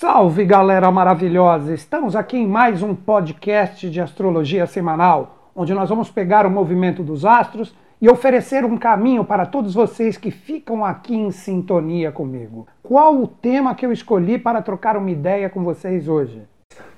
Salve 0.00 0.44
galera 0.44 0.92
maravilhosa! 0.92 1.74
Estamos 1.74 2.14
aqui 2.14 2.36
em 2.36 2.46
mais 2.46 2.84
um 2.84 2.94
podcast 2.94 3.90
de 3.90 4.00
astrologia 4.00 4.64
semanal, 4.64 5.50
onde 5.56 5.74
nós 5.74 5.88
vamos 5.88 6.08
pegar 6.08 6.46
o 6.46 6.50
movimento 6.50 7.02
dos 7.02 7.24
astros 7.24 7.74
e 8.00 8.08
oferecer 8.08 8.64
um 8.64 8.78
caminho 8.78 9.24
para 9.24 9.44
todos 9.44 9.74
vocês 9.74 10.16
que 10.16 10.30
ficam 10.30 10.84
aqui 10.84 11.16
em 11.16 11.32
sintonia 11.32 12.12
comigo. 12.12 12.68
Qual 12.80 13.16
o 13.16 13.26
tema 13.26 13.74
que 13.74 13.84
eu 13.84 13.90
escolhi 13.90 14.38
para 14.38 14.62
trocar 14.62 14.96
uma 14.96 15.10
ideia 15.10 15.50
com 15.50 15.64
vocês 15.64 16.06
hoje? 16.06 16.44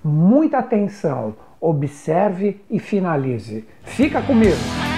Muita 0.05 0.59
atenção, 0.59 1.35
observe 1.59 2.61
e 2.69 2.79
finalize. 2.79 3.67
Fica 3.83 4.21
comigo! 4.21 4.90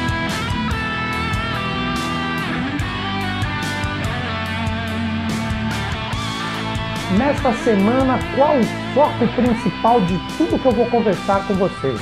Nesta 7.18 7.52
semana, 7.52 8.18
qual 8.34 8.58
o 8.58 8.64
foco 8.94 9.34
principal 9.34 10.00
de 10.00 10.16
tudo 10.39 10.58
que 10.58 10.64
eu 10.64 10.72
vou 10.72 10.86
conversar 10.86 11.46
com 11.46 11.53
vocês? 11.53 12.00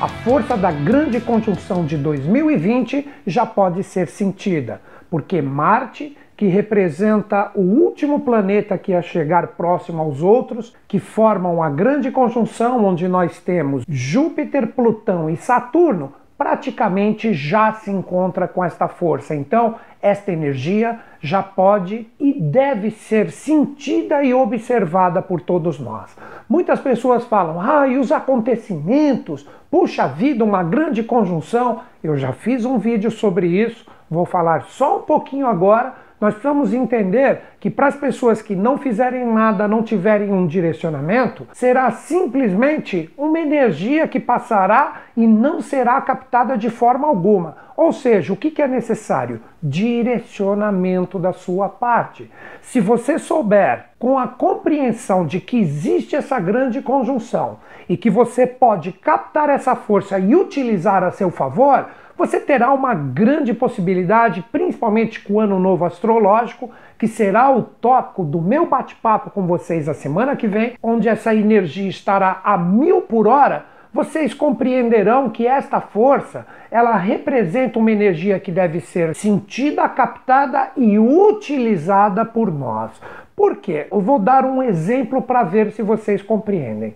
A 0.00 0.06
força 0.06 0.56
da 0.56 0.70
grande 0.70 1.20
conjunção 1.20 1.84
de 1.84 1.96
2020 1.96 3.08
já 3.26 3.44
pode 3.44 3.82
ser 3.82 4.06
sentida, 4.06 4.80
porque 5.10 5.42
Marte, 5.42 6.16
que 6.36 6.46
representa 6.46 7.50
o 7.56 7.60
último 7.60 8.20
planeta 8.20 8.78
que 8.78 8.92
ia 8.92 9.02
chegar 9.02 9.48
próximo 9.48 10.00
aos 10.00 10.22
outros, 10.22 10.72
que 10.86 11.00
formam 11.00 11.60
a 11.60 11.68
grande 11.68 12.12
conjunção 12.12 12.84
onde 12.84 13.08
nós 13.08 13.40
temos 13.40 13.84
Júpiter, 13.88 14.68
Plutão 14.68 15.28
e 15.28 15.36
Saturno, 15.36 16.12
praticamente 16.42 17.32
já 17.32 17.72
se 17.72 17.88
encontra 17.88 18.48
com 18.48 18.64
esta 18.64 18.88
força. 18.88 19.32
Então, 19.32 19.76
esta 20.02 20.32
energia 20.32 20.98
já 21.20 21.40
pode 21.40 22.08
e 22.18 22.32
deve 22.32 22.90
ser 22.90 23.30
sentida 23.30 24.24
e 24.24 24.34
observada 24.34 25.22
por 25.22 25.40
todos 25.40 25.78
nós. 25.78 26.16
Muitas 26.48 26.80
pessoas 26.80 27.24
falam: 27.26 27.60
"Ah, 27.60 27.86
e 27.86 27.96
os 27.96 28.10
acontecimentos? 28.10 29.48
Puxa 29.70 30.08
vida, 30.08 30.42
uma 30.44 30.64
grande 30.64 31.04
conjunção". 31.04 31.82
Eu 32.02 32.16
já 32.18 32.32
fiz 32.32 32.64
um 32.64 32.76
vídeo 32.76 33.12
sobre 33.12 33.46
isso, 33.46 33.86
vou 34.10 34.26
falar 34.26 34.64
só 34.64 34.98
um 34.98 35.02
pouquinho 35.02 35.46
agora 35.46 35.94
nós 36.22 36.34
precisamos 36.34 36.72
entender 36.72 37.40
que 37.62 37.70
para 37.70 37.86
as 37.86 37.94
pessoas 37.94 38.42
que 38.42 38.56
não 38.56 38.76
fizerem 38.76 39.24
nada, 39.24 39.68
não 39.68 39.84
tiverem 39.84 40.32
um 40.32 40.48
direcionamento, 40.48 41.46
será 41.52 41.88
simplesmente 41.92 43.08
uma 43.16 43.38
energia 43.38 44.08
que 44.08 44.18
passará 44.18 45.02
e 45.16 45.28
não 45.28 45.60
será 45.60 46.00
captada 46.00 46.58
de 46.58 46.68
forma 46.68 47.06
alguma. 47.06 47.56
Ou 47.76 47.92
seja, 47.92 48.32
o 48.32 48.36
que 48.36 48.60
é 48.60 48.66
necessário? 48.66 49.40
Direcionamento 49.62 51.20
da 51.20 51.32
sua 51.32 51.68
parte. 51.68 52.28
Se 52.60 52.80
você 52.80 53.16
souber, 53.16 53.90
com 53.96 54.18
a 54.18 54.26
compreensão 54.26 55.24
de 55.24 55.38
que 55.38 55.56
existe 55.56 56.16
essa 56.16 56.40
grande 56.40 56.82
conjunção 56.82 57.60
e 57.88 57.96
que 57.96 58.10
você 58.10 58.44
pode 58.44 58.90
captar 58.90 59.48
essa 59.48 59.76
força 59.76 60.18
e 60.18 60.34
utilizar 60.34 61.04
a 61.04 61.12
seu 61.12 61.30
favor, 61.30 61.86
você 62.16 62.38
terá 62.38 62.72
uma 62.72 62.94
grande 62.94 63.54
possibilidade, 63.54 64.44
principalmente 64.52 65.20
com 65.20 65.34
o 65.34 65.40
ano 65.40 65.58
novo 65.58 65.84
astrológico, 65.84 66.70
que 67.02 67.08
será 67.08 67.50
o 67.50 67.64
tópico 67.64 68.22
do 68.22 68.40
meu 68.40 68.64
bate-papo 68.64 69.28
com 69.30 69.44
vocês 69.44 69.88
a 69.88 69.92
semana 69.92 70.36
que 70.36 70.46
vem, 70.46 70.74
onde 70.80 71.08
essa 71.08 71.34
energia 71.34 71.88
estará 71.88 72.40
a 72.44 72.56
mil 72.56 73.00
por 73.02 73.26
hora. 73.26 73.64
Vocês 73.92 74.32
compreenderão 74.32 75.28
que 75.28 75.44
esta 75.44 75.80
força, 75.80 76.46
ela 76.70 76.96
representa 76.96 77.80
uma 77.80 77.90
energia 77.90 78.38
que 78.38 78.52
deve 78.52 78.78
ser 78.78 79.16
sentida, 79.16 79.88
captada 79.88 80.70
e 80.76 80.96
utilizada 80.96 82.24
por 82.24 82.52
nós. 82.52 82.92
Por 83.34 83.56
quê? 83.56 83.88
Eu 83.90 84.00
vou 84.00 84.20
dar 84.20 84.44
um 84.44 84.62
exemplo 84.62 85.20
para 85.20 85.42
ver 85.42 85.72
se 85.72 85.82
vocês 85.82 86.22
compreendem. 86.22 86.94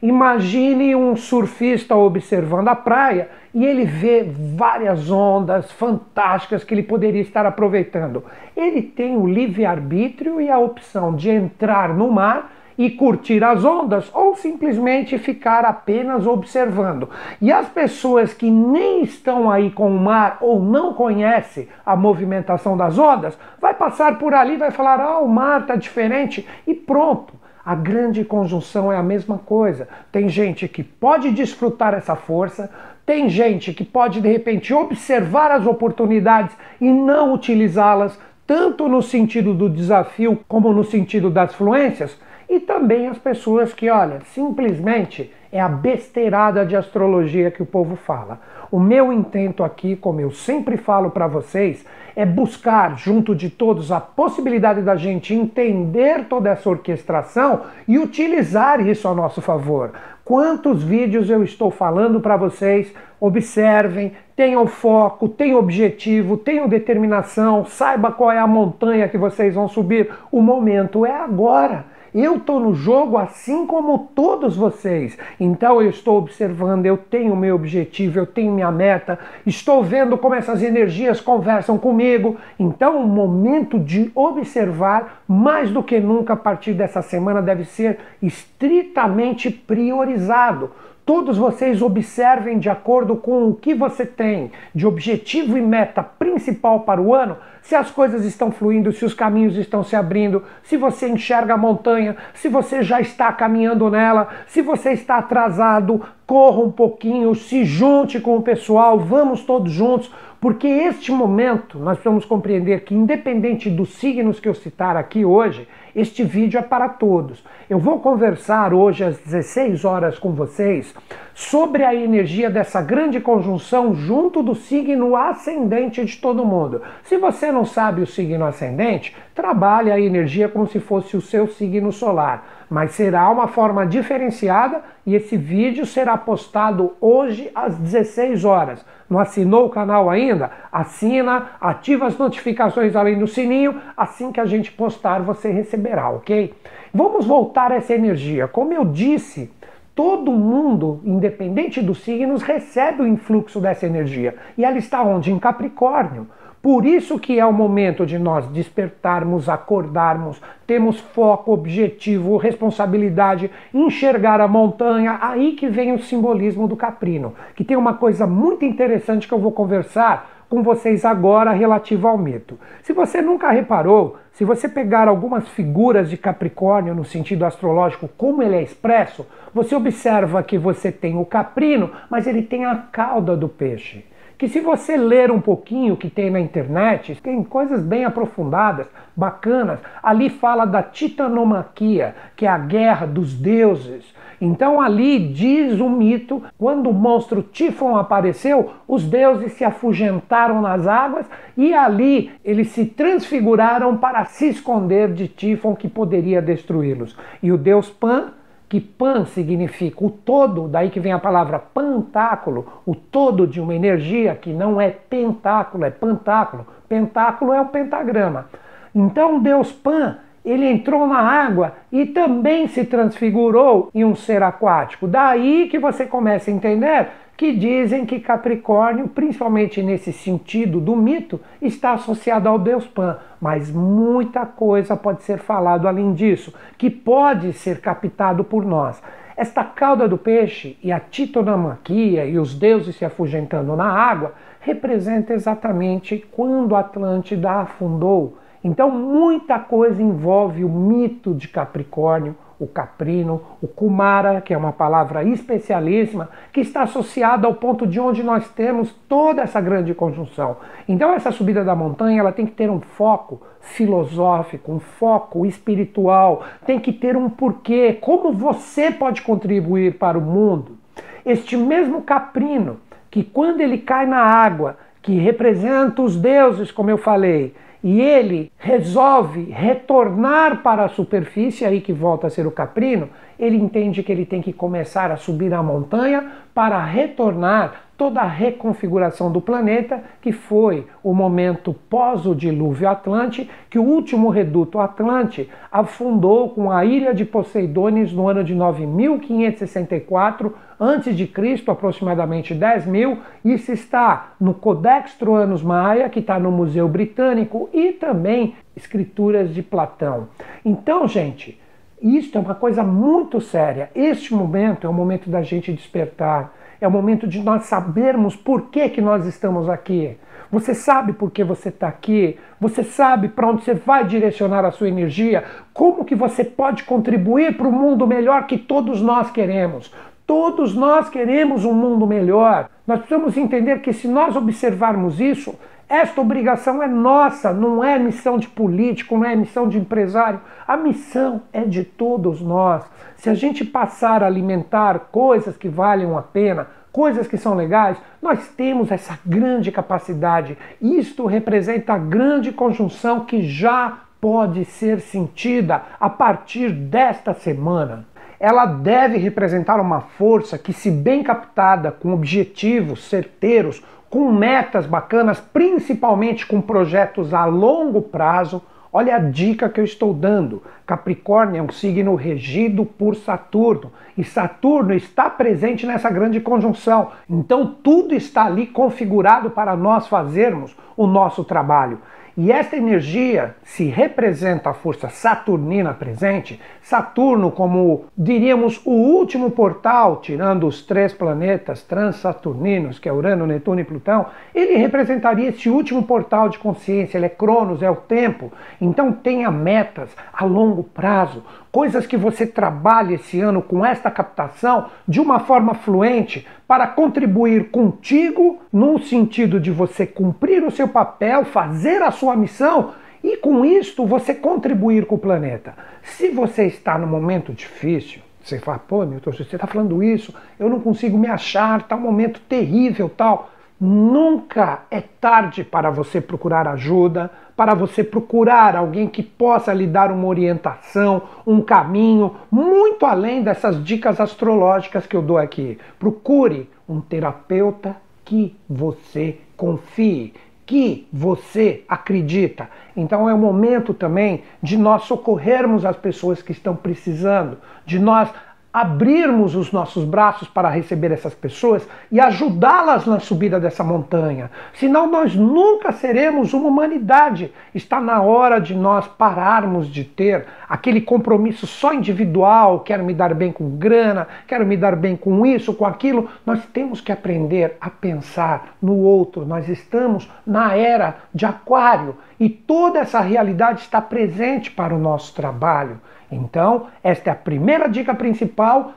Imagine 0.00 0.94
um 0.94 1.16
surfista 1.16 1.96
observando 1.96 2.68
a 2.68 2.76
praia 2.76 3.28
e 3.52 3.64
ele 3.64 3.84
vê 3.84 4.22
várias 4.22 5.10
ondas 5.10 5.72
fantásticas 5.72 6.62
que 6.62 6.72
ele 6.72 6.84
poderia 6.84 7.20
estar 7.20 7.44
aproveitando. 7.44 8.24
Ele 8.56 8.80
tem 8.80 9.16
o 9.16 9.26
livre-arbítrio 9.26 10.40
e 10.40 10.48
a 10.48 10.58
opção 10.58 11.14
de 11.14 11.30
entrar 11.30 11.92
no 11.92 12.10
mar 12.10 12.52
e 12.78 12.90
curtir 12.90 13.42
as 13.42 13.64
ondas 13.64 14.08
ou 14.14 14.36
simplesmente 14.36 15.18
ficar 15.18 15.64
apenas 15.64 16.28
observando. 16.28 17.10
E 17.42 17.50
as 17.50 17.68
pessoas 17.68 18.32
que 18.32 18.48
nem 18.48 19.02
estão 19.02 19.50
aí 19.50 19.68
com 19.68 19.90
o 19.90 19.98
mar 19.98 20.38
ou 20.40 20.62
não 20.62 20.94
conhecem 20.94 21.68
a 21.84 21.96
movimentação 21.96 22.76
das 22.76 22.96
ondas, 22.96 23.36
vai 23.60 23.74
passar 23.74 24.16
por 24.16 24.32
ali, 24.32 24.56
vai 24.56 24.70
falar: 24.70 25.00
"Ah, 25.00 25.18
o 25.18 25.28
mar 25.28 25.62
está 25.62 25.74
diferente" 25.74 26.46
e 26.64 26.72
pronto 26.72 27.37
a 27.68 27.74
grande 27.74 28.24
conjunção 28.24 28.90
é 28.90 28.96
a 28.96 29.02
mesma 29.02 29.36
coisa. 29.36 29.86
Tem 30.10 30.26
gente 30.26 30.66
que 30.66 30.82
pode 30.82 31.30
desfrutar 31.32 31.92
essa 31.92 32.16
força, 32.16 32.70
tem 33.04 33.28
gente 33.28 33.74
que 33.74 33.84
pode 33.84 34.22
de 34.22 34.28
repente 34.32 34.72
observar 34.72 35.50
as 35.50 35.66
oportunidades 35.66 36.56
e 36.80 36.90
não 36.90 37.34
utilizá-las, 37.34 38.18
tanto 38.46 38.88
no 38.88 39.02
sentido 39.02 39.52
do 39.52 39.68
desafio 39.68 40.40
como 40.48 40.72
no 40.72 40.82
sentido 40.82 41.28
das 41.28 41.54
fluências, 41.54 42.18
e 42.48 42.58
também 42.58 43.06
as 43.06 43.18
pessoas 43.18 43.74
que, 43.74 43.90
olha, 43.90 44.20
simplesmente 44.32 45.30
é 45.52 45.60
a 45.60 45.68
besteirada 45.68 46.64
de 46.64 46.74
astrologia 46.74 47.50
que 47.50 47.62
o 47.62 47.66
povo 47.66 47.96
fala. 47.96 48.40
O 48.70 48.78
meu 48.78 49.10
intento 49.12 49.64
aqui, 49.64 49.96
como 49.96 50.20
eu 50.20 50.30
sempre 50.30 50.76
falo 50.76 51.10
para 51.10 51.26
vocês, 51.26 51.84
é 52.14 52.26
buscar 52.26 52.98
junto 52.98 53.34
de 53.34 53.48
todos 53.48 53.90
a 53.90 54.00
possibilidade 54.00 54.82
da 54.82 54.94
gente 54.94 55.32
entender 55.32 56.24
toda 56.24 56.50
essa 56.50 56.68
orquestração 56.68 57.62
e 57.86 57.98
utilizar 57.98 58.86
isso 58.86 59.08
a 59.08 59.14
nosso 59.14 59.40
favor. 59.40 59.92
Quantos 60.24 60.82
vídeos 60.82 61.30
eu 61.30 61.42
estou 61.42 61.70
falando 61.70 62.20
para 62.20 62.36
vocês? 62.36 62.92
Observem, 63.18 64.12
tenham 64.36 64.66
foco, 64.66 65.28
tenham 65.28 65.58
objetivo, 65.58 66.36
tenham 66.36 66.68
determinação, 66.68 67.64
saiba 67.64 68.12
qual 68.12 68.30
é 68.30 68.38
a 68.38 68.46
montanha 68.46 69.08
que 69.08 69.16
vocês 69.16 69.54
vão 69.54 69.66
subir. 69.66 70.10
O 70.30 70.42
momento 70.42 71.06
é 71.06 71.14
agora. 71.14 71.86
Eu 72.14 72.36
estou 72.36 72.58
no 72.58 72.74
jogo 72.74 73.16
assim 73.16 73.66
como 73.66 74.10
todos 74.14 74.56
vocês. 74.56 75.18
Então 75.38 75.80
eu 75.82 75.90
estou 75.90 76.18
observando, 76.18 76.86
eu 76.86 76.96
tenho 76.96 77.36
meu 77.36 77.54
objetivo, 77.54 78.18
eu 78.18 78.26
tenho 78.26 78.52
minha 78.52 78.70
meta, 78.70 79.18
estou 79.46 79.82
vendo 79.82 80.16
como 80.16 80.34
essas 80.34 80.62
energias 80.62 81.20
conversam 81.20 81.78
comigo. 81.78 82.36
Então 82.58 83.02
o 83.02 83.06
momento 83.06 83.78
de 83.78 84.10
observar, 84.14 85.22
mais 85.26 85.70
do 85.70 85.82
que 85.82 86.00
nunca 86.00 86.32
a 86.32 86.36
partir 86.36 86.72
dessa 86.72 87.02
semana, 87.02 87.42
deve 87.42 87.64
ser 87.64 87.98
estritamente 88.22 89.50
priorizado 89.50 90.70
todos 91.08 91.38
vocês 91.38 91.80
observem 91.80 92.58
de 92.58 92.68
acordo 92.68 93.16
com 93.16 93.48
o 93.48 93.54
que 93.54 93.72
você 93.72 94.04
tem 94.04 94.52
de 94.74 94.86
objetivo 94.86 95.56
e 95.56 95.62
meta 95.62 96.02
principal 96.02 96.80
para 96.80 97.00
o 97.00 97.14
ano, 97.14 97.38
se 97.62 97.74
as 97.74 97.90
coisas 97.90 98.24
estão 98.24 98.50
fluindo, 98.50 98.92
se 98.92 99.04
os 99.04 99.14
caminhos 99.14 99.56
estão 99.56 99.82
se 99.82 99.94
abrindo, 99.94 100.42
se 100.62 100.76
você 100.76 101.08
enxerga 101.08 101.54
a 101.54 101.58
montanha, 101.58 102.16
se 102.34 102.48
você 102.48 102.82
já 102.82 103.00
está 103.00 103.32
caminhando 103.32 103.90
nela, 103.90 104.28
se 104.46 104.62
você 104.62 104.92
está 104.92 105.18
atrasado, 105.18 106.02
corra 106.26 106.60
um 106.60 106.70
pouquinho, 106.70 107.34
se 107.34 107.64
junte 107.64 108.20
com 108.20 108.36
o 108.36 108.42
pessoal, 108.42 108.98
vamos 108.98 109.44
todos 109.44 109.72
juntos, 109.72 110.10
porque 110.40 110.68
este 110.68 111.10
momento 111.10 111.78
nós 111.78 111.94
precisamos 111.94 112.24
compreender 112.24 112.84
que, 112.84 112.94
independente 112.94 113.68
dos 113.68 113.94
signos 113.94 114.38
que 114.38 114.48
eu 114.48 114.54
citar 114.54 114.96
aqui 114.96 115.24
hoje, 115.24 115.66
este 115.96 116.22
vídeo 116.22 116.58
é 116.58 116.62
para 116.62 116.88
todos. 116.88 117.42
Eu 117.68 117.78
vou 117.78 117.98
conversar 117.98 118.72
hoje 118.72 119.02
às 119.02 119.18
16 119.18 119.84
horas 119.84 120.18
com 120.18 120.32
vocês 120.32 120.94
sobre 121.38 121.84
a 121.84 121.94
energia 121.94 122.50
dessa 122.50 122.82
grande 122.82 123.20
conjunção 123.20 123.94
junto 123.94 124.42
do 124.42 124.56
signo 124.56 125.14
ascendente 125.14 126.04
de 126.04 126.16
todo 126.16 126.44
mundo. 126.44 126.82
Se 127.04 127.16
você 127.16 127.52
não 127.52 127.64
sabe 127.64 128.02
o 128.02 128.06
signo 128.08 128.44
ascendente, 128.44 129.14
trabalhe 129.36 129.92
a 129.92 130.00
energia 130.00 130.48
como 130.48 130.66
se 130.66 130.80
fosse 130.80 131.16
o 131.16 131.20
seu 131.20 131.46
signo 131.46 131.92
solar 131.92 132.58
mas 132.70 132.92
será 132.92 133.30
uma 133.30 133.48
forma 133.48 133.86
diferenciada 133.86 134.82
e 135.06 135.14
esse 135.14 135.36
vídeo 135.36 135.86
será 135.86 136.16
postado 136.16 136.92
hoje 137.00 137.50
às 137.54 137.76
16 137.76 138.44
horas. 138.44 138.84
Não 139.08 139.18
assinou 139.18 139.66
o 139.66 139.70
canal 139.70 140.10
ainda? 140.10 140.50
Assina, 140.70 141.52
ativa 141.60 142.06
as 142.06 142.18
notificações 142.18 142.94
além 142.94 143.18
do 143.18 143.26
sininho, 143.26 143.80
assim 143.96 144.30
que 144.30 144.40
a 144.40 144.44
gente 144.44 144.70
postar 144.70 145.22
você 145.22 145.50
receberá, 145.50 146.10
ok? 146.10 146.54
Vamos 146.92 147.26
voltar 147.26 147.70
essa 147.70 147.94
energia. 147.94 148.46
Como 148.46 148.72
eu 148.72 148.84
disse, 148.84 149.50
todo 149.98 150.30
mundo, 150.30 151.00
independente 151.02 151.82
dos 151.82 152.04
signos, 152.04 152.40
recebe 152.40 153.02
o 153.02 153.06
influxo 153.08 153.60
dessa 153.60 153.84
energia. 153.84 154.36
E 154.56 154.64
ela 154.64 154.78
está 154.78 155.02
onde? 155.02 155.32
Em 155.32 155.40
Capricórnio. 155.40 156.28
Por 156.62 156.86
isso 156.86 157.18
que 157.18 157.40
é 157.40 157.44
o 157.44 157.52
momento 157.52 158.06
de 158.06 158.16
nós 158.16 158.46
despertarmos, 158.46 159.48
acordarmos, 159.48 160.40
temos 160.68 161.00
foco, 161.00 161.52
objetivo, 161.52 162.36
responsabilidade, 162.36 163.50
enxergar 163.74 164.40
a 164.40 164.46
montanha. 164.46 165.18
Aí 165.20 165.54
que 165.54 165.66
vem 165.68 165.92
o 165.92 165.98
simbolismo 165.98 166.68
do 166.68 166.76
caprino, 166.76 167.34
que 167.56 167.64
tem 167.64 167.76
uma 167.76 167.94
coisa 167.94 168.24
muito 168.24 168.64
interessante 168.64 169.26
que 169.26 169.34
eu 169.34 169.40
vou 169.40 169.50
conversar 169.50 170.37
com 170.48 170.62
vocês 170.62 171.04
agora 171.04 171.52
relativo 171.52 172.08
ao 172.08 172.16
mito. 172.16 172.58
Se 172.82 172.92
você 172.92 173.20
nunca 173.20 173.50
reparou, 173.50 174.16
se 174.32 174.44
você 174.44 174.68
pegar 174.68 175.08
algumas 175.08 175.48
figuras 175.48 176.08
de 176.08 176.16
Capricórnio 176.16 176.94
no 176.94 177.04
sentido 177.04 177.44
astrológico, 177.44 178.08
como 178.16 178.42
ele 178.42 178.56
é 178.56 178.62
expresso, 178.62 179.26
você 179.52 179.74
observa 179.74 180.42
que 180.42 180.56
você 180.56 180.90
tem 180.90 181.18
o 181.18 181.24
caprino, 181.24 181.90
mas 182.08 182.26
ele 182.26 182.42
tem 182.42 182.64
a 182.64 182.76
cauda 182.76 183.36
do 183.36 183.48
peixe 183.48 184.04
que 184.38 184.48
se 184.48 184.60
você 184.60 184.96
ler 184.96 185.32
um 185.32 185.40
pouquinho 185.40 185.96
que 185.96 186.08
tem 186.08 186.30
na 186.30 186.38
internet, 186.38 187.20
tem 187.20 187.42
coisas 187.42 187.82
bem 187.82 188.04
aprofundadas, 188.04 188.86
bacanas. 189.16 189.80
Ali 190.00 190.30
fala 190.30 190.64
da 190.64 190.80
titanomaquia, 190.80 192.14
que 192.36 192.46
é 192.46 192.48
a 192.48 192.56
guerra 192.56 193.04
dos 193.04 193.34
deuses. 193.34 194.14
Então 194.40 194.80
ali 194.80 195.18
diz 195.18 195.80
o 195.80 195.88
mito, 195.88 196.42
quando 196.56 196.90
o 196.90 196.94
monstro 196.94 197.42
Tifon 197.42 197.96
apareceu, 197.96 198.70
os 198.86 199.04
deuses 199.04 199.52
se 199.52 199.64
afugentaram 199.64 200.62
nas 200.62 200.86
águas 200.86 201.26
e 201.56 201.74
ali 201.74 202.30
eles 202.44 202.68
se 202.68 202.84
transfiguraram 202.84 203.96
para 203.96 204.24
se 204.24 204.48
esconder 204.48 205.12
de 205.12 205.28
Tifon 205.28 205.74
que 205.74 205.88
poderia 205.88 206.40
destruí-los. 206.40 207.16
E 207.42 207.50
o 207.50 207.58
deus 207.58 207.90
Pan 207.90 208.32
que 208.68 208.80
pan 208.80 209.24
significa 209.24 210.04
o 210.04 210.10
todo, 210.10 210.68
daí 210.68 210.90
que 210.90 211.00
vem 211.00 211.12
a 211.12 211.18
palavra 211.18 211.58
pantáculo, 211.58 212.82
o 212.84 212.94
todo 212.94 213.46
de 213.46 213.60
uma 213.60 213.74
energia 213.74 214.34
que 214.34 214.52
não 214.52 214.78
é 214.78 214.90
pentáculo, 214.90 215.84
é 215.84 215.90
pantáculo. 215.90 216.66
Pentáculo 216.86 217.52
é 217.52 217.60
o 217.60 217.66
pentagrama. 217.66 218.46
Então 218.94 219.40
Deus 219.40 219.72
Pan, 219.72 220.18
ele 220.50 220.66
entrou 220.66 221.06
na 221.06 221.18
água 221.18 221.74
e 221.90 222.06
também 222.06 222.66
se 222.68 222.84
transfigurou 222.84 223.90
em 223.94 224.04
um 224.04 224.14
ser 224.14 224.42
aquático. 224.42 225.06
Daí 225.06 225.68
que 225.68 225.78
você 225.78 226.06
começa 226.06 226.50
a 226.50 226.54
entender 226.54 227.08
que 227.36 227.52
dizem 227.52 228.04
que 228.04 228.18
Capricórnio, 228.18 229.06
principalmente 229.06 229.80
nesse 229.80 230.12
sentido 230.12 230.80
do 230.80 230.96
mito, 230.96 231.40
está 231.62 231.92
associado 231.92 232.48
ao 232.48 232.58
deus 232.58 232.84
Pan, 232.84 233.16
mas 233.40 233.70
muita 233.70 234.44
coisa 234.44 234.96
pode 234.96 235.22
ser 235.22 235.38
falado 235.38 235.86
além 235.86 236.12
disso, 236.14 236.52
que 236.76 236.90
pode 236.90 237.52
ser 237.52 237.80
captado 237.80 238.42
por 238.42 238.64
nós. 238.64 239.00
Esta 239.36 239.62
cauda 239.62 240.08
do 240.08 240.18
peixe 240.18 240.76
e 240.82 240.90
a 240.90 240.98
titonomaquia 240.98 242.24
e 242.24 242.40
os 242.40 242.58
deuses 242.58 242.96
se 242.96 243.04
afugentando 243.04 243.76
na 243.76 243.88
água 243.88 244.34
representa 244.58 245.32
exatamente 245.32 246.26
quando 246.32 246.74
a 246.74 246.80
Atlântida 246.80 247.52
afundou. 247.52 248.36
Então 248.68 248.90
muita 248.90 249.58
coisa 249.58 250.02
envolve 250.02 250.62
o 250.62 250.68
mito 250.68 251.34
de 251.34 251.48
Capricórnio, 251.48 252.36
o 252.60 252.66
caprino, 252.66 253.40
o 253.62 253.68
kumara, 253.68 254.40
que 254.40 254.52
é 254.52 254.56
uma 254.56 254.72
palavra 254.72 255.22
especialíssima, 255.22 256.28
que 256.52 256.60
está 256.60 256.82
associada 256.82 257.46
ao 257.46 257.54
ponto 257.54 257.86
de 257.86 258.00
onde 258.00 258.22
nós 258.22 258.48
temos 258.50 258.92
toda 259.08 259.42
essa 259.42 259.60
grande 259.60 259.94
conjunção. 259.94 260.56
Então 260.86 261.14
essa 261.14 261.30
subida 261.30 261.64
da 261.64 261.74
montanha, 261.74 262.20
ela 262.20 262.32
tem 262.32 262.44
que 262.44 262.52
ter 262.52 262.68
um 262.68 262.80
foco 262.80 263.40
filosófico, 263.60 264.72
um 264.72 264.80
foco 264.80 265.46
espiritual, 265.46 266.42
tem 266.66 266.78
que 266.78 266.92
ter 266.92 267.16
um 267.16 267.30
porquê, 267.30 267.96
como 268.00 268.32
você 268.32 268.90
pode 268.90 269.22
contribuir 269.22 269.96
para 269.96 270.18
o 270.18 270.22
mundo. 270.22 270.76
Este 271.24 271.56
mesmo 271.56 272.02
caprino, 272.02 272.78
que 273.10 273.22
quando 273.22 273.60
ele 273.60 273.78
cai 273.78 274.04
na 274.04 274.20
água, 274.20 274.76
que 275.00 275.16
representa 275.16 276.02
os 276.02 276.16
deuses, 276.16 276.70
como 276.70 276.90
eu 276.90 276.98
falei, 276.98 277.54
e 277.82 278.00
ele 278.00 278.50
resolve 278.58 279.44
retornar 279.50 280.62
para 280.62 280.84
a 280.84 280.88
superfície, 280.88 281.64
aí 281.64 281.80
que 281.80 281.92
volta 281.92 282.26
a 282.26 282.30
ser 282.30 282.46
o 282.46 282.50
caprino, 282.50 283.08
ele 283.38 283.56
entende 283.56 284.02
que 284.02 284.10
ele 284.10 284.26
tem 284.26 284.42
que 284.42 284.52
começar 284.52 285.10
a 285.10 285.16
subir 285.16 285.54
a 285.54 285.62
montanha 285.62 286.32
para 286.54 286.82
retornar 286.84 287.88
toda 287.98 288.20
a 288.20 288.26
reconfiguração 288.26 289.30
do 289.32 289.40
planeta, 289.40 290.04
que 290.22 290.30
foi 290.30 290.86
o 291.02 291.12
momento 291.12 291.74
pós 291.90 292.26
o 292.26 292.34
dilúvio 292.34 292.88
Atlante, 292.88 293.50
que 293.68 293.78
o 293.78 293.82
último 293.82 294.28
reduto 294.28 294.78
Atlante 294.78 295.50
afundou 295.70 296.50
com 296.50 296.70
a 296.70 296.84
ilha 296.84 297.12
de 297.12 297.24
Poseidones 297.24 298.12
no 298.12 298.28
ano 298.28 298.44
de 298.44 298.54
9564 298.54 300.54
a.C., 300.78 301.28
aproximadamente 301.66 302.54
10 302.54 302.86
mil. 302.86 303.18
Isso 303.44 303.72
está 303.72 304.34
no 304.40 304.54
Codex 304.54 305.14
Troanos 305.14 305.60
Maia, 305.60 306.08
que 306.08 306.20
está 306.20 306.38
no 306.38 306.52
Museu 306.52 306.88
Britânico, 306.88 307.68
e 307.72 307.90
também 307.90 308.54
escrituras 308.76 309.52
de 309.52 309.60
Platão. 309.60 310.28
Então, 310.64 311.08
gente, 311.08 311.58
isso 312.00 312.36
é 312.36 312.40
uma 312.40 312.54
coisa 312.54 312.82
muito 312.82 313.40
séria. 313.40 313.90
Este 313.94 314.34
momento 314.34 314.86
é 314.86 314.90
o 314.90 314.92
momento 314.92 315.28
da 315.28 315.42
gente 315.42 315.72
despertar 315.72 316.52
é 316.80 316.86
o 316.86 316.90
momento 316.90 317.26
de 317.26 317.40
nós 317.40 317.64
sabermos 317.64 318.36
por 318.36 318.70
que, 318.70 318.88
que 318.88 319.00
nós 319.00 319.26
estamos 319.26 319.68
aqui. 319.68 320.16
Você 320.50 320.74
sabe 320.74 321.12
por 321.12 321.30
que 321.30 321.44
você 321.44 321.68
está 321.68 321.88
aqui? 321.88 322.38
Você 322.60 322.82
sabe 322.82 323.28
para 323.28 323.48
onde 323.48 323.64
você 323.64 323.74
vai 323.74 324.04
direcionar 324.04 324.64
a 324.64 324.70
sua 324.70 324.88
energia? 324.88 325.44
Como 325.74 326.04
que 326.04 326.14
você 326.14 326.44
pode 326.44 326.84
contribuir 326.84 327.56
para 327.56 327.68
o 327.68 327.72
mundo 327.72 328.06
melhor 328.06 328.46
que 328.46 328.56
todos 328.56 329.02
nós 329.02 329.30
queremos? 329.30 329.92
Todos 330.26 330.74
nós 330.74 331.08
queremos 331.08 331.64
um 331.64 331.74
mundo 331.74 332.06
melhor. 332.06 332.70
Nós 332.86 333.00
precisamos 333.00 333.36
entender 333.36 333.80
que 333.80 333.92
se 333.92 334.06
nós 334.06 334.36
observarmos 334.36 335.20
isso, 335.20 335.54
esta 335.88 336.20
obrigação 336.20 336.82
é 336.82 336.86
nossa, 336.86 337.50
não 337.50 337.82
é 337.82 337.98
missão 337.98 338.36
de 338.36 338.46
político, 338.46 339.16
não 339.16 339.24
é 339.24 339.34
missão 339.34 339.66
de 339.66 339.78
empresário. 339.78 340.40
A 340.66 340.76
missão 340.76 341.42
é 341.50 341.64
de 341.64 341.82
todos 341.82 342.42
nós. 342.42 342.84
Se 343.16 343.30
a 343.30 343.34
gente 343.34 343.64
passar 343.64 344.22
a 344.22 344.26
alimentar 344.26 345.08
coisas 345.10 345.56
que 345.56 345.68
valham 345.68 346.18
a 346.18 346.22
pena, 346.22 346.66
coisas 346.92 347.26
que 347.26 347.38
são 347.38 347.54
legais, 347.54 347.96
nós 348.20 348.48
temos 348.48 348.90
essa 348.90 349.18
grande 349.24 349.72
capacidade. 349.72 350.58
Isto 350.78 351.24
representa 351.24 351.94
a 351.94 351.98
grande 351.98 352.52
conjunção 352.52 353.24
que 353.24 353.42
já 353.42 354.00
pode 354.20 354.66
ser 354.66 355.00
sentida 355.00 355.82
a 355.98 356.10
partir 356.10 356.70
desta 356.70 357.32
semana 357.32 358.04
ela 358.40 358.66
deve 358.66 359.18
representar 359.18 359.80
uma 359.80 360.00
força 360.00 360.56
que, 360.56 360.72
se 360.72 360.90
bem 360.90 361.22
captada, 361.22 361.90
com 361.90 362.12
objetivos 362.12 363.08
certeiros, 363.08 363.82
com 364.10 364.32
metas 364.32 364.86
bacanas, 364.86 365.40
principalmente 365.40 366.46
com 366.46 366.60
projetos 366.60 367.34
a 367.34 367.44
longo 367.44 368.00
prazo. 368.02 368.62
Olha 368.90 369.16
a 369.16 369.18
dica 369.18 369.68
que 369.68 369.78
eu 369.78 369.84
estou 369.84 370.14
dando. 370.14 370.62
Capricórnio 370.86 371.58
é 371.58 371.62
um 371.62 371.70
signo 371.70 372.14
regido 372.14 372.86
por 372.86 373.14
Saturno 373.14 373.92
e 374.16 374.24
Saturno 374.24 374.94
está 374.94 375.28
presente 375.28 375.86
nessa 375.86 376.10
grande 376.10 376.40
conjunção. 376.40 377.12
Então 377.28 377.76
tudo 377.82 378.14
está 378.14 378.46
ali 378.46 378.66
configurado 378.66 379.50
para 379.50 379.76
nós 379.76 380.08
fazermos 380.08 380.74
o 380.96 381.06
nosso 381.06 381.44
trabalho. 381.44 382.00
E 382.40 382.52
esta 382.52 382.76
energia 382.76 383.56
se 383.64 383.86
representa 383.86 384.70
a 384.70 384.72
força 384.72 385.08
saturnina 385.08 385.92
presente, 385.92 386.60
Saturno 386.80 387.50
como, 387.50 388.04
diríamos, 388.16 388.80
o 388.84 388.92
último 388.92 389.50
portal, 389.50 390.18
tirando 390.18 390.64
os 390.64 390.86
três 390.86 391.12
planetas 391.12 391.82
transsaturninos, 391.82 393.00
que 393.00 393.08
é 393.08 393.12
Urano, 393.12 393.44
Netuno 393.44 393.80
e 393.80 393.84
Plutão, 393.84 394.26
ele 394.54 394.76
representaria 394.76 395.48
esse 395.48 395.68
último 395.68 396.04
portal 396.04 396.48
de 396.48 396.60
consciência, 396.60 397.18
ele 397.18 397.26
é 397.26 397.28
Cronos, 397.28 397.82
é 397.82 397.90
o 397.90 397.96
tempo. 397.96 398.52
Então 398.80 399.10
tenha 399.10 399.50
metas 399.50 400.08
a 400.32 400.44
longo 400.44 400.84
prazo, 400.84 401.42
coisas 401.70 402.06
que 402.06 402.16
você 402.16 402.46
trabalhe 402.46 403.14
esse 403.14 403.40
ano 403.40 403.62
com 403.62 403.84
esta 403.84 404.10
captação 404.10 404.86
de 405.06 405.20
uma 405.20 405.40
forma 405.40 405.74
fluente 405.74 406.46
para 406.66 406.86
contribuir 406.86 407.70
contigo 407.70 408.60
no 408.72 408.98
sentido 408.98 409.60
de 409.60 409.70
você 409.70 410.06
cumprir 410.06 410.62
o 410.64 410.70
seu 410.70 410.88
papel, 410.88 411.44
fazer 411.44 412.02
a 412.02 412.10
sua 412.10 412.36
missão 412.36 412.92
e 413.22 413.36
com 413.36 413.64
isto 413.64 414.06
você 414.06 414.34
contribuir 414.34 415.06
com 415.06 415.16
o 415.16 415.18
planeta. 415.18 415.74
Se 416.02 416.28
você 416.30 416.66
está 416.66 416.96
num 416.96 417.06
momento 417.06 417.52
difícil, 417.52 418.22
você 418.42 418.58
fala, 418.58 418.78
pô, 418.78 419.04
Milton, 419.04 419.32
você 419.32 419.42
está 419.42 419.66
falando 419.66 420.02
isso, 420.02 420.34
eu 420.58 420.70
não 420.70 420.80
consigo 420.80 421.18
me 421.18 421.28
achar, 421.28 421.80
está 421.80 421.96
um 421.96 422.00
momento 422.00 422.40
terrível, 422.48 423.10
tal. 423.14 423.50
Nunca 423.80 424.80
é 424.90 425.00
tarde 425.00 425.62
para 425.62 425.90
você 425.90 426.20
procurar 426.20 426.66
ajuda, 426.66 427.30
para 427.58 427.74
você 427.74 428.04
procurar 428.04 428.76
alguém 428.76 429.08
que 429.08 429.20
possa 429.20 429.74
lhe 429.74 429.84
dar 429.84 430.12
uma 430.12 430.28
orientação, 430.28 431.22
um 431.44 431.60
caminho, 431.60 432.36
muito 432.48 433.04
além 433.04 433.42
dessas 433.42 433.82
dicas 433.82 434.20
astrológicas 434.20 435.08
que 435.08 435.16
eu 435.16 435.20
dou 435.20 435.36
aqui. 435.36 435.76
Procure 435.98 436.70
um 436.88 437.00
terapeuta 437.00 437.96
que 438.24 438.54
você 438.70 439.38
confie, 439.56 440.34
que 440.64 441.08
você 441.12 441.82
acredita. 441.88 442.70
Então 442.96 443.28
é 443.28 443.34
o 443.34 443.38
momento 443.38 443.92
também 443.92 444.44
de 444.62 444.78
nós 444.78 445.02
socorrermos 445.02 445.84
as 445.84 445.96
pessoas 445.96 446.40
que 446.40 446.52
estão 446.52 446.76
precisando, 446.76 447.58
de 447.84 447.98
nós 447.98 448.30
abrirmos 448.72 449.54
os 449.54 449.72
nossos 449.72 450.04
braços 450.04 450.46
para 450.46 450.68
receber 450.68 451.10
essas 451.10 451.34
pessoas 451.34 451.88
e 452.12 452.20
ajudá-las 452.20 453.06
na 453.06 453.18
subida 453.18 453.58
dessa 453.58 453.82
montanha. 453.82 454.50
Senão 454.74 455.10
nós 455.10 455.34
nunca 455.34 455.90
seremos 455.90 456.52
uma 456.52 456.68
humanidade. 456.68 457.52
Está 457.74 458.00
na 458.00 458.20
hora 458.20 458.58
de 458.60 458.74
nós 458.74 459.06
pararmos 459.06 459.88
de 459.88 460.04
ter 460.04 460.46
aquele 460.68 461.00
compromisso 461.00 461.66
só 461.66 461.94
individual, 461.94 462.80
quero 462.80 463.04
me 463.04 463.14
dar 463.14 463.34
bem 463.34 463.50
com 463.50 463.70
grana, 463.76 464.28
quero 464.46 464.66
me 464.66 464.76
dar 464.76 464.94
bem 464.94 465.16
com 465.16 465.46
isso, 465.46 465.72
com 465.72 465.86
aquilo. 465.86 466.28
Nós 466.44 466.60
temos 466.66 467.00
que 467.00 467.10
aprender 467.10 467.76
a 467.80 467.88
pensar 467.88 468.76
no 468.82 468.96
outro. 468.96 469.46
Nós 469.46 469.68
estamos 469.68 470.30
na 470.46 470.76
era 470.76 471.16
de 471.34 471.46
aquário 471.46 472.16
e 472.38 472.48
toda 472.50 472.98
essa 473.00 473.20
realidade 473.20 473.80
está 473.80 474.00
presente 474.00 474.70
para 474.70 474.94
o 474.94 474.98
nosso 474.98 475.34
trabalho. 475.34 476.00
Então, 476.30 476.86
esta 477.02 477.30
é 477.30 477.32
a 477.32 477.36
primeira 477.36 477.88
dica 477.88 478.14
principal. 478.14 478.92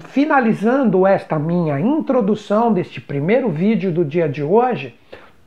Finalizando 0.00 1.06
esta 1.06 1.38
minha 1.38 1.78
introdução 1.78 2.72
deste 2.72 3.00
primeiro 3.00 3.48
vídeo 3.48 3.92
do 3.92 4.04
dia 4.04 4.28
de 4.28 4.42
hoje, 4.42 4.98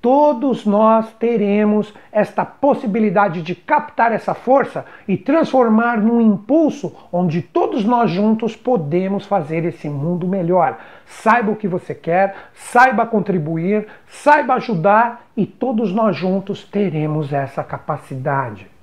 todos 0.01 0.65
nós 0.65 1.11
teremos 1.19 1.93
esta 2.09 2.45
possibilidade 2.45 3.41
de 3.41 3.53
captar 3.53 4.13
essa 4.13 4.33
força 4.33 4.85
e 5.07 5.17
transformar 5.17 6.01
num 6.01 6.21
impulso 6.21 6.95
onde 7.11 7.41
todos 7.41 7.83
nós 7.83 8.09
juntos 8.09 8.55
podemos 8.55 9.25
fazer 9.25 9.65
esse 9.65 9.89
mundo 9.89 10.25
melhor. 10.25 10.77
Saiba 11.05 11.51
o 11.51 11.55
que 11.55 11.67
você 11.67 11.93
quer, 11.93 12.35
saiba 12.53 13.05
contribuir, 13.05 13.87
saiba 14.07 14.53
ajudar 14.53 15.25
e 15.35 15.45
todos 15.45 15.91
nós 15.91 16.15
juntos 16.15 16.63
teremos 16.63 17.33
essa 17.33 17.61
capacidade. 17.61 18.78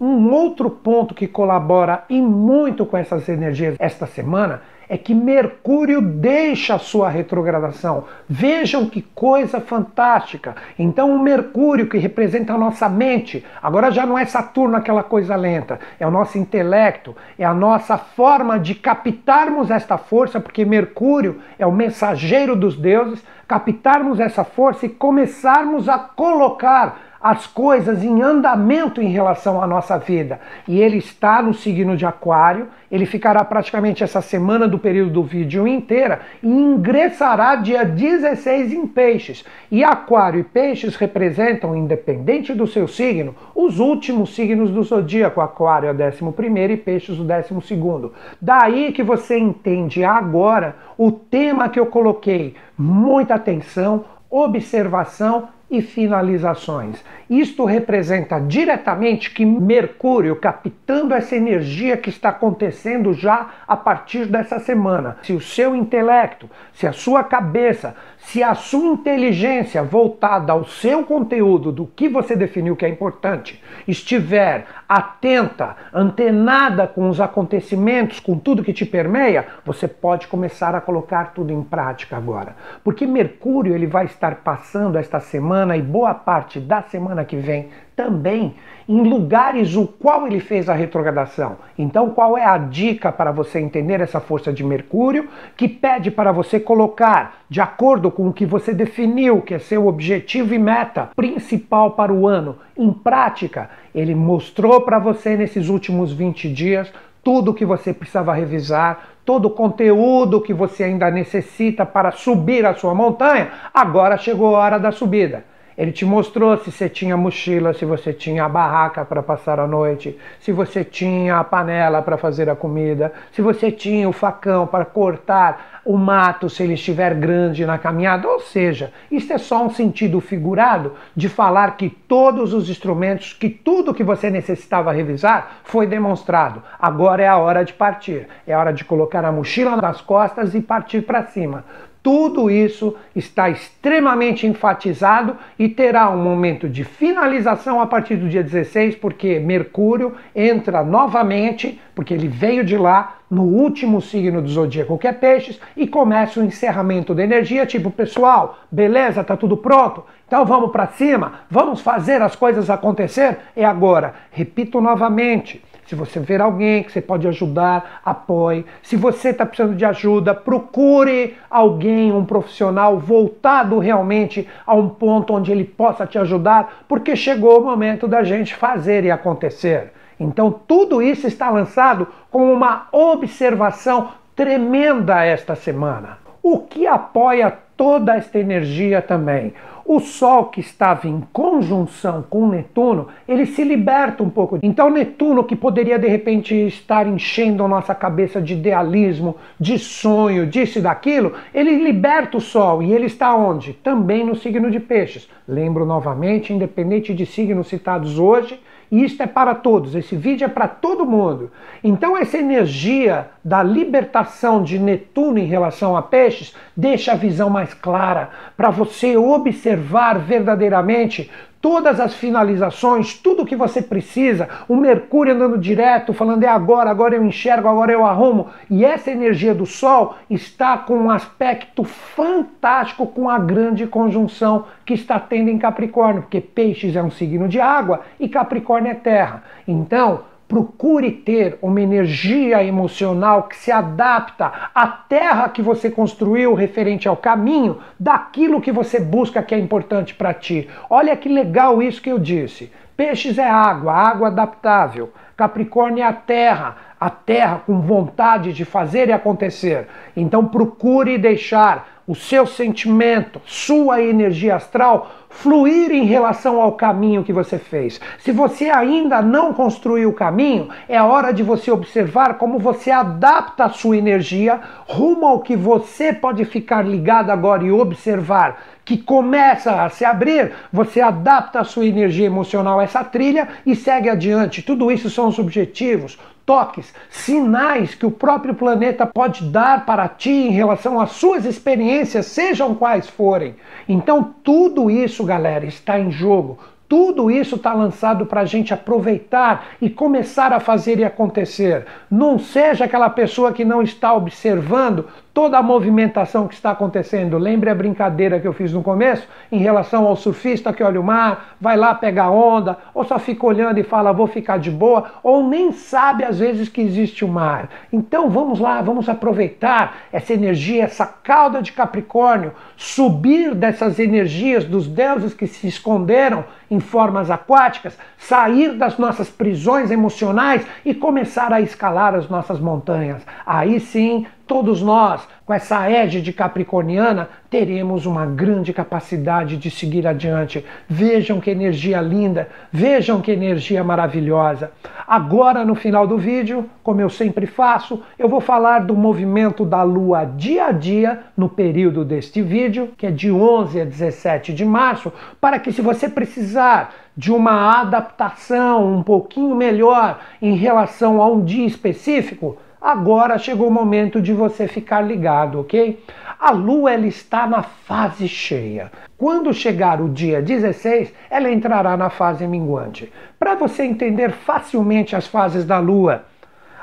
Um 0.00 0.32
outro 0.32 0.70
ponto 0.70 1.14
que 1.14 1.28
colabora 1.28 2.04
e 2.08 2.22
muito 2.22 2.86
com 2.86 2.96
essas 2.96 3.28
energias 3.28 3.76
esta 3.78 4.06
semana 4.06 4.62
é 4.88 4.96
que 4.96 5.14
Mercúrio 5.14 6.00
deixa 6.00 6.74
a 6.74 6.78
sua 6.78 7.10
retrogradação. 7.10 8.06
Vejam 8.28 8.86
que 8.86 9.02
coisa 9.02 9.60
fantástica! 9.60 10.56
Então, 10.76 11.14
o 11.14 11.22
Mercúrio, 11.22 11.86
que 11.86 11.98
representa 11.98 12.54
a 12.54 12.58
nossa 12.58 12.88
mente, 12.88 13.44
agora 13.62 13.92
já 13.92 14.04
não 14.04 14.18
é 14.18 14.24
Saturno 14.24 14.76
aquela 14.76 15.04
coisa 15.04 15.36
lenta, 15.36 15.78
é 16.00 16.06
o 16.06 16.10
nosso 16.10 16.38
intelecto, 16.38 17.14
é 17.38 17.44
a 17.44 17.54
nossa 17.54 17.98
forma 17.98 18.58
de 18.58 18.74
captarmos 18.74 19.70
esta 19.70 19.96
força, 19.98 20.40
porque 20.40 20.64
Mercúrio 20.64 21.40
é 21.56 21.64
o 21.64 21.70
mensageiro 21.70 22.56
dos 22.56 22.74
deuses, 22.74 23.22
captarmos 23.46 24.18
essa 24.18 24.44
força 24.44 24.86
e 24.86 24.88
começarmos 24.88 25.88
a 25.88 25.98
colocar 25.98 27.09
as 27.22 27.46
coisas 27.46 28.02
em 28.02 28.22
andamento 28.22 29.02
em 29.02 29.08
relação 29.08 29.62
à 29.62 29.66
nossa 29.66 29.98
vida. 29.98 30.40
E 30.66 30.80
ele 30.80 30.96
está 30.96 31.42
no 31.42 31.52
signo 31.52 31.96
de 31.96 32.06
Aquário, 32.06 32.68
ele 32.90 33.04
ficará 33.04 33.44
praticamente 33.44 34.02
essa 34.02 34.22
semana 34.22 34.66
do 34.66 34.78
período 34.78 35.12
do 35.12 35.22
vídeo 35.22 35.68
inteira 35.68 36.20
e 36.42 36.48
ingressará 36.48 37.56
dia 37.56 37.84
16 37.84 38.72
em 38.72 38.86
Peixes. 38.86 39.44
E 39.70 39.84
Aquário 39.84 40.40
e 40.40 40.44
Peixes 40.44 40.96
representam, 40.96 41.76
independente 41.76 42.54
do 42.54 42.66
seu 42.66 42.88
signo, 42.88 43.34
os 43.54 43.78
últimos 43.78 44.34
signos 44.34 44.70
do 44.70 44.82
zodíaco. 44.82 45.40
Aquário 45.40 45.88
é 45.88 45.92
o 45.92 45.94
11 45.94 46.72
e 46.72 46.76
Peixes 46.76 47.18
o 47.18 47.24
12. 47.24 48.10
Daí 48.40 48.92
que 48.92 49.02
você 49.02 49.38
entende 49.38 50.02
agora 50.04 50.76
o 50.96 51.12
tema 51.12 51.68
que 51.68 51.78
eu 51.78 51.86
coloquei. 51.86 52.56
Muita 52.76 53.34
atenção, 53.34 54.04
observação 54.30 55.48
e 55.70 55.80
finalizações. 55.80 57.02
Isto 57.28 57.64
representa 57.64 58.40
diretamente 58.40 59.30
que 59.30 59.44
Mercúrio, 59.46 60.34
captando 60.36 61.14
essa 61.14 61.36
energia 61.36 61.96
que 61.96 62.10
está 62.10 62.30
acontecendo 62.30 63.12
já 63.12 63.50
a 63.68 63.76
partir 63.76 64.26
dessa 64.26 64.58
semana, 64.58 65.18
se 65.22 65.32
o 65.32 65.40
seu 65.40 65.76
intelecto, 65.76 66.50
se 66.72 66.86
a 66.86 66.92
sua 66.92 67.22
cabeça, 67.22 67.94
se 68.22 68.42
a 68.42 68.54
sua 68.54 68.86
inteligência 68.86 69.82
voltada 69.82 70.52
ao 70.52 70.64
seu 70.64 71.04
conteúdo, 71.04 71.72
do 71.72 71.86
que 71.86 72.08
você 72.08 72.36
definiu 72.36 72.76
que 72.76 72.84
é 72.84 72.88
importante, 72.88 73.62
estiver 73.88 74.66
atenta, 74.88 75.76
antenada 75.92 76.86
com 76.86 77.08
os 77.08 77.20
acontecimentos, 77.20 78.20
com 78.20 78.38
tudo 78.38 78.62
que 78.62 78.72
te 78.72 78.84
permeia, 78.84 79.46
você 79.64 79.88
pode 79.88 80.28
começar 80.28 80.74
a 80.74 80.80
colocar 80.80 81.32
tudo 81.32 81.52
em 81.52 81.62
prática 81.62 82.16
agora. 82.16 82.54
Porque 82.84 83.06
Mercúrio 83.06 83.74
ele 83.74 83.86
vai 83.86 84.04
estar 84.04 84.36
passando 84.36 84.96
esta 84.96 85.18
semana 85.18 85.76
e 85.76 85.82
boa 85.82 86.14
parte 86.14 86.60
da 86.60 86.82
semana 86.82 87.24
que 87.24 87.36
vem 87.36 87.68
também 88.00 88.54
em 88.88 89.02
lugares 89.02 89.76
o 89.76 89.86
qual 89.86 90.26
ele 90.26 90.40
fez 90.40 90.70
a 90.70 90.74
retrogradação. 90.74 91.58
Então, 91.78 92.10
qual 92.10 92.36
é 92.36 92.44
a 92.44 92.56
dica 92.56 93.12
para 93.12 93.30
você 93.30 93.60
entender 93.60 94.00
essa 94.00 94.20
força 94.20 94.50
de 94.50 94.64
Mercúrio 94.64 95.28
que 95.54 95.68
pede 95.68 96.10
para 96.10 96.32
você 96.32 96.58
colocar, 96.58 97.42
de 97.48 97.60
acordo 97.60 98.10
com 98.10 98.26
o 98.26 98.32
que 98.32 98.46
você 98.46 98.72
definiu, 98.72 99.42
que 99.42 99.52
é 99.52 99.58
seu 99.58 99.86
objetivo 99.86 100.54
e 100.54 100.58
meta 100.58 101.10
principal 101.14 101.90
para 101.90 102.10
o 102.10 102.26
ano, 102.26 102.56
em 102.74 102.90
prática? 102.90 103.68
Ele 103.94 104.14
mostrou 104.14 104.80
para 104.80 104.98
você 104.98 105.36
nesses 105.36 105.68
últimos 105.68 106.10
20 106.10 106.48
dias 106.48 106.90
tudo 107.22 107.50
o 107.50 107.54
que 107.54 107.66
você 107.66 107.92
precisava 107.92 108.32
revisar, 108.32 109.10
todo 109.26 109.44
o 109.44 109.50
conteúdo 109.50 110.40
que 110.40 110.54
você 110.54 110.84
ainda 110.84 111.10
necessita 111.10 111.84
para 111.84 112.12
subir 112.12 112.64
a 112.64 112.72
sua 112.72 112.94
montanha. 112.94 113.50
Agora 113.74 114.16
chegou 114.16 114.56
a 114.56 114.60
hora 114.60 114.78
da 114.78 114.90
subida. 114.90 115.44
Ele 115.76 115.92
te 115.92 116.04
mostrou 116.04 116.56
se 116.58 116.70
você 116.70 116.88
tinha 116.88 117.16
mochila, 117.16 117.72
se 117.72 117.84
você 117.84 118.12
tinha 118.12 118.44
a 118.44 118.48
barraca 118.48 119.04
para 119.04 119.22
passar 119.22 119.58
a 119.58 119.66
noite, 119.66 120.18
se 120.40 120.52
você 120.52 120.84
tinha 120.84 121.38
a 121.38 121.44
panela 121.44 122.02
para 122.02 122.16
fazer 122.16 122.50
a 122.50 122.56
comida, 122.56 123.12
se 123.32 123.40
você 123.40 123.70
tinha 123.70 124.08
o 124.08 124.12
facão 124.12 124.66
para 124.66 124.84
cortar 124.84 125.80
o 125.84 125.96
mato 125.96 126.48
se 126.48 126.62
ele 126.62 126.74
estiver 126.74 127.14
grande 127.14 127.64
na 127.64 127.78
caminhada. 127.78 128.28
Ou 128.28 128.40
seja, 128.40 128.92
isso 129.10 129.32
é 129.32 129.38
só 129.38 129.64
um 129.64 129.70
sentido 129.70 130.20
figurado 130.20 130.94
de 131.16 131.28
falar 131.28 131.76
que 131.76 131.88
todos 131.88 132.52
os 132.52 132.68
instrumentos, 132.68 133.32
que 133.32 133.48
tudo 133.48 133.94
que 133.94 134.04
você 134.04 134.30
necessitava 134.30 134.92
revisar 134.92 135.60
foi 135.64 135.86
demonstrado. 135.86 136.62
Agora 136.78 137.22
é 137.22 137.28
a 137.28 137.38
hora 137.38 137.64
de 137.64 137.72
partir. 137.72 138.26
É 138.46 138.56
hora 138.56 138.72
de 138.72 138.84
colocar 138.84 139.24
a 139.24 139.32
mochila 139.32 139.76
nas 139.76 140.00
costas 140.00 140.54
e 140.54 140.60
partir 140.60 141.02
para 141.02 141.24
cima. 141.26 141.64
Tudo 142.02 142.50
isso 142.50 142.96
está 143.14 143.50
extremamente 143.50 144.46
enfatizado 144.46 145.36
e 145.58 145.68
terá 145.68 146.08
um 146.08 146.22
momento 146.22 146.66
de 146.66 146.82
finalização 146.82 147.78
a 147.78 147.86
partir 147.86 148.16
do 148.16 148.26
dia 148.26 148.42
16, 148.42 148.96
porque 148.96 149.38
Mercúrio 149.38 150.14
entra 150.34 150.82
novamente, 150.82 151.78
porque 151.94 152.14
ele 152.14 152.26
veio 152.26 152.64
de 152.64 152.78
lá, 152.78 153.18
no 153.30 153.42
último 153.42 154.00
signo 154.00 154.40
do 154.40 154.48
zodíaco, 154.48 154.98
que 154.98 155.06
é 155.06 155.12
Peixes, 155.12 155.60
e 155.76 155.86
começa 155.86 156.40
o 156.40 156.44
encerramento 156.44 157.14
da 157.14 157.22
energia, 157.22 157.66
tipo, 157.66 157.90
pessoal, 157.90 158.58
beleza, 158.72 159.22
tá 159.22 159.36
tudo 159.36 159.56
pronto? 159.56 160.02
Então 160.26 160.44
vamos 160.44 160.72
para 160.72 160.86
cima, 160.88 161.40
vamos 161.50 161.80
fazer 161.80 162.22
as 162.22 162.34
coisas 162.34 162.70
acontecer? 162.70 163.38
É 163.54 163.64
agora. 163.64 164.14
Repito 164.32 164.80
novamente 164.80 165.62
se 165.90 165.96
você 165.96 166.20
ver 166.20 166.40
alguém 166.40 166.84
que 166.84 166.92
você 166.92 167.00
pode 167.00 167.26
ajudar, 167.26 168.00
apoie. 168.04 168.64
Se 168.80 168.94
você 168.94 169.30
está 169.30 169.44
precisando 169.44 169.74
de 169.74 169.84
ajuda, 169.84 170.32
procure 170.32 171.36
alguém, 171.50 172.12
um 172.12 172.24
profissional 172.24 172.96
voltado 172.96 173.76
realmente 173.80 174.48
a 174.64 174.72
um 174.72 174.88
ponto 174.88 175.34
onde 175.34 175.50
ele 175.50 175.64
possa 175.64 176.06
te 176.06 176.16
ajudar, 176.16 176.84
porque 176.86 177.16
chegou 177.16 177.60
o 177.60 177.64
momento 177.64 178.06
da 178.06 178.22
gente 178.22 178.54
fazer 178.54 179.02
e 179.04 179.10
acontecer. 179.10 179.92
Então, 180.20 180.52
tudo 180.52 181.02
isso 181.02 181.26
está 181.26 181.50
lançado 181.50 182.06
com 182.30 182.52
uma 182.52 182.86
observação 182.92 184.10
tremenda 184.36 185.24
esta 185.24 185.56
semana. 185.56 186.18
O 186.40 186.58
que 186.58 186.86
apoia 186.86 187.52
toda 187.76 188.14
esta 188.14 188.38
energia 188.38 189.02
também? 189.02 189.54
O 189.92 189.98
Sol 189.98 190.44
que 190.44 190.60
estava 190.60 191.08
em 191.08 191.20
conjunção 191.32 192.24
com 192.30 192.46
Netuno, 192.46 193.08
ele 193.26 193.44
se 193.44 193.64
liberta 193.64 194.22
um 194.22 194.30
pouco. 194.30 194.56
Então 194.62 194.88
Netuno, 194.88 195.42
que 195.42 195.56
poderia 195.56 195.98
de 195.98 196.06
repente 196.06 196.54
estar 196.54 197.08
enchendo 197.08 197.64
a 197.64 197.66
nossa 197.66 197.92
cabeça 197.92 198.40
de 198.40 198.54
idealismo, 198.54 199.34
de 199.58 199.80
sonho, 199.80 200.46
disso 200.46 200.78
e 200.78 200.82
daquilo, 200.82 201.32
ele 201.52 201.82
liberta 201.82 202.36
o 202.36 202.40
Sol 202.40 202.84
e 202.84 202.92
ele 202.92 203.06
está 203.06 203.34
onde? 203.34 203.72
Também 203.72 204.24
no 204.24 204.36
signo 204.36 204.70
de 204.70 204.78
Peixes. 204.78 205.28
Lembro 205.48 205.84
novamente, 205.84 206.52
independente 206.52 207.12
de 207.12 207.26
signos 207.26 207.66
citados 207.66 208.16
hoje, 208.16 208.60
e 208.92 209.04
isto 209.04 209.22
é 209.22 209.26
para 209.26 209.54
todos, 209.54 209.94
esse 209.94 210.16
vídeo 210.16 210.44
é 210.44 210.48
para 210.48 210.66
todo 210.66 211.06
mundo. 211.06 211.50
Então, 211.82 212.16
essa 212.16 212.38
energia 212.38 213.28
da 213.44 213.62
libertação 213.62 214.62
de 214.62 214.78
Netuno 214.78 215.38
em 215.38 215.46
relação 215.46 215.96
a 215.96 216.02
peixes 216.02 216.54
deixa 216.76 217.12
a 217.12 217.16
visão 217.16 217.48
mais 217.48 217.72
clara 217.74 218.30
para 218.56 218.70
você 218.70 219.16
observar 219.16 220.18
verdadeiramente 220.18 221.30
todas 221.60 222.00
as 222.00 222.14
finalizações, 222.14 223.14
tudo 223.14 223.44
que 223.44 223.54
você 223.54 223.82
precisa, 223.82 224.48
o 224.66 224.74
Mercúrio 224.74 225.34
andando 225.34 225.58
direto, 225.58 226.14
falando 226.14 226.42
é 226.42 226.48
agora, 226.48 226.90
agora 226.90 227.14
eu 227.14 227.24
enxergo, 227.24 227.68
agora 227.68 227.92
eu 227.92 228.04
arrumo. 228.04 228.48
E 228.68 228.84
essa 228.84 229.10
energia 229.10 229.54
do 229.54 229.66
Sol 229.66 230.16
está 230.28 230.78
com 230.78 230.96
um 230.96 231.10
aspecto 231.10 231.84
fantástico 231.84 233.06
com 233.06 233.28
a 233.28 233.38
grande 233.38 233.86
conjunção 233.86 234.64
que 234.86 234.94
está 234.94 235.20
tendo 235.20 235.50
em 235.50 235.58
Capricórnio, 235.58 236.22
porque 236.22 236.40
Peixes 236.40 236.96
é 236.96 237.02
um 237.02 237.10
signo 237.10 237.46
de 237.46 237.60
água 237.60 238.00
e 238.18 238.28
Capricórnio 238.28 238.90
é 238.90 238.94
terra. 238.94 239.42
Então, 239.68 240.30
Procure 240.50 241.12
ter 241.12 241.56
uma 241.62 241.80
energia 241.80 242.64
emocional 242.64 243.44
que 243.44 243.56
se 243.56 243.70
adapta 243.70 244.50
à 244.74 244.84
terra 244.84 245.48
que 245.48 245.62
você 245.62 245.88
construiu 245.88 246.54
referente 246.54 247.06
ao 247.06 247.16
caminho 247.16 247.78
daquilo 248.00 248.60
que 248.60 248.72
você 248.72 248.98
busca 248.98 249.44
que 249.44 249.54
é 249.54 249.58
importante 249.60 250.12
para 250.12 250.34
ti. 250.34 250.68
Olha 250.90 251.16
que 251.16 251.28
legal 251.28 251.80
isso 251.80 252.02
que 252.02 252.10
eu 252.10 252.18
disse. 252.18 252.72
Peixes 252.96 253.38
é 253.38 253.48
água, 253.48 253.92
água 253.92 254.26
adaptável. 254.26 255.12
Capricórnio 255.36 256.02
é 256.02 256.06
a 256.08 256.12
terra, 256.12 256.76
a 257.00 257.08
terra 257.08 257.62
com 257.66 257.80
vontade 257.80 258.52
de 258.52 258.64
fazer 258.64 259.08
e 259.08 259.12
acontecer. 259.12 259.88
Então 260.14 260.46
procure 260.46 261.16
deixar 261.16 262.00
o 262.06 262.14
seu 262.14 262.44
sentimento, 262.44 263.40
sua 263.46 264.02
energia 264.02 264.56
astral 264.56 265.10
fluir 265.28 265.92
em 265.92 266.04
relação 266.04 266.60
ao 266.60 266.72
caminho 266.72 267.22
que 267.22 267.32
você 267.32 267.56
fez. 267.56 268.00
Se 268.18 268.32
você 268.32 268.68
ainda 268.68 269.22
não 269.22 269.54
construiu 269.54 270.10
o 270.10 270.12
caminho, 270.12 270.68
é 270.88 271.00
hora 271.00 271.32
de 271.32 271.44
você 271.44 271.70
observar 271.70 272.34
como 272.34 272.58
você 272.58 272.90
adapta 272.90 273.64
a 273.64 273.70
sua 273.70 273.96
energia 273.96 274.60
rumo 274.88 275.24
ao 275.24 275.38
que 275.38 275.54
você 275.54 276.12
pode 276.12 276.44
ficar 276.44 276.84
ligado 276.84 277.30
agora 277.30 277.62
e 277.62 277.70
observar 277.70 278.60
que 278.84 278.98
começa 278.98 279.84
a 279.84 279.88
se 279.88 280.04
abrir, 280.04 280.50
você 280.72 281.00
adapta 281.00 281.60
a 281.60 281.64
sua 281.64 281.86
energia 281.86 282.26
emocional 282.26 282.80
a 282.80 282.82
essa 282.82 283.04
trilha 283.04 283.46
e 283.64 283.76
segue 283.76 284.08
adiante. 284.08 284.62
Tudo 284.62 284.90
isso 284.90 285.08
são 285.08 285.28
os 285.28 285.38
objetivos, 285.38 286.18
toques, 286.50 286.92
sinais 287.08 287.94
que 287.94 288.04
o 288.04 288.10
próprio 288.10 288.56
planeta 288.56 289.06
pode 289.06 289.44
dar 289.44 289.86
para 289.86 290.08
ti 290.08 290.32
em 290.32 290.50
relação 290.50 291.00
às 291.00 291.12
suas 291.12 291.44
experiências, 291.44 292.26
sejam 292.26 292.74
quais 292.74 293.08
forem. 293.08 293.54
Então, 293.88 294.34
tudo 294.42 294.90
isso, 294.90 295.22
galera, 295.22 295.64
está 295.64 296.00
em 296.00 296.10
jogo. 296.10 296.58
Tudo 296.88 297.30
isso 297.30 297.54
está 297.54 297.72
lançado 297.72 298.26
para 298.26 298.40
a 298.40 298.44
gente 298.44 298.74
aproveitar 298.74 299.68
e 299.80 299.88
começar 299.88 300.52
a 300.52 300.58
fazer 300.58 300.98
e 300.98 301.04
acontecer. 301.04 301.86
Não 302.10 302.36
seja 302.36 302.86
aquela 302.86 303.08
pessoa 303.08 303.52
que 303.52 303.64
não 303.64 303.80
está 303.80 304.12
observando 304.12 305.06
toda 305.32 305.58
a 305.58 305.62
movimentação 305.62 306.48
que 306.48 306.54
está 306.54 306.70
acontecendo. 306.70 307.38
Lembre 307.38 307.70
a 307.70 307.74
brincadeira 307.74 308.40
que 308.40 308.46
eu 308.46 308.52
fiz 308.52 308.72
no 308.72 308.82
começo 308.82 309.26
em 309.50 309.58
relação 309.58 310.06
ao 310.06 310.16
surfista 310.16 310.72
que 310.72 310.82
olha 310.82 311.00
o 311.00 311.04
mar, 311.04 311.56
vai 311.60 311.76
lá 311.76 311.94
pegar 311.94 312.30
onda, 312.30 312.76
ou 312.92 313.04
só 313.04 313.18
fica 313.18 313.46
olhando 313.46 313.78
e 313.78 313.82
fala 313.82 314.12
vou 314.12 314.26
ficar 314.26 314.58
de 314.58 314.70
boa, 314.70 315.12
ou 315.22 315.46
nem 315.46 315.72
sabe 315.72 316.24
às 316.24 316.38
vezes 316.38 316.68
que 316.68 316.80
existe 316.80 317.24
o 317.24 317.28
mar. 317.28 317.68
Então 317.92 318.28
vamos 318.28 318.58
lá, 318.58 318.82
vamos 318.82 319.08
aproveitar 319.08 319.96
essa 320.12 320.32
energia, 320.32 320.84
essa 320.84 321.06
cauda 321.06 321.62
de 321.62 321.72
Capricórnio, 321.72 322.52
subir 322.76 323.54
dessas 323.54 323.98
energias 323.98 324.64
dos 324.64 324.86
deuses 324.86 325.34
que 325.34 325.46
se 325.46 325.66
esconderam 325.66 326.44
em 326.70 326.78
formas 326.78 327.30
aquáticas, 327.30 327.98
sair 328.16 328.74
das 328.74 328.96
nossas 328.96 329.28
prisões 329.28 329.90
emocionais 329.90 330.64
e 330.84 330.94
começar 330.94 331.52
a 331.52 331.60
escalar 331.60 332.14
as 332.14 332.28
nossas 332.28 332.60
montanhas. 332.60 333.22
Aí 333.44 333.80
sim 333.80 334.26
todos 334.50 334.82
nós, 334.82 335.28
com 335.46 335.54
essa 335.54 335.88
égide 335.88 336.32
capricorniana, 336.32 337.28
teremos 337.48 338.04
uma 338.04 338.26
grande 338.26 338.72
capacidade 338.72 339.56
de 339.56 339.70
seguir 339.70 340.08
adiante. 340.08 340.66
Vejam 340.88 341.38
que 341.38 341.52
energia 341.52 342.00
linda, 342.00 342.48
vejam 342.72 343.20
que 343.20 343.30
energia 343.30 343.84
maravilhosa. 343.84 344.72
Agora, 345.06 345.64
no 345.64 345.76
final 345.76 346.04
do 346.04 346.18
vídeo, 346.18 346.68
como 346.82 347.00
eu 347.00 347.08
sempre 347.08 347.46
faço, 347.46 348.02
eu 348.18 348.28
vou 348.28 348.40
falar 348.40 348.80
do 348.80 348.96
movimento 348.96 349.64
da 349.64 349.84
Lua 349.84 350.24
dia 350.24 350.66
a 350.66 350.72
dia 350.72 351.20
no 351.36 351.48
período 351.48 352.04
deste 352.04 352.42
vídeo, 352.42 352.88
que 352.98 353.06
é 353.06 353.10
de 353.12 353.30
11 353.30 353.82
a 353.82 353.84
17 353.84 354.52
de 354.52 354.64
março, 354.64 355.12
para 355.40 355.60
que 355.60 355.70
se 355.70 355.80
você 355.80 356.08
precisar 356.08 356.92
de 357.16 357.30
uma 357.30 357.82
adaptação 357.82 358.96
um 358.96 359.02
pouquinho 359.04 359.54
melhor 359.54 360.18
em 360.42 360.56
relação 360.56 361.22
a 361.22 361.28
um 361.28 361.44
dia 361.44 361.66
específico, 361.66 362.58
Agora 362.80 363.36
chegou 363.36 363.68
o 363.68 363.70
momento 363.70 364.22
de 364.22 364.32
você 364.32 364.66
ficar 364.66 365.02
ligado, 365.02 365.60
ok? 365.60 366.02
A 366.38 366.50
Lua 366.50 366.90
ela 366.90 367.06
está 367.06 367.46
na 367.46 367.62
fase 367.62 368.26
cheia. 368.26 368.90
Quando 369.18 369.52
chegar 369.52 370.00
o 370.00 370.08
dia 370.08 370.40
16, 370.40 371.12
ela 371.28 371.52
entrará 371.52 371.94
na 371.94 372.08
fase 372.08 372.46
minguante. 372.46 373.12
Para 373.38 373.54
você 373.54 373.82
entender 373.82 374.30
facilmente 374.30 375.14
as 375.14 375.26
fases 375.26 375.66
da 375.66 375.78
Lua, 375.78 376.24